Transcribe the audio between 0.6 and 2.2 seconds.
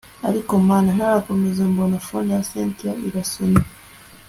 mana ntarakomeza mbona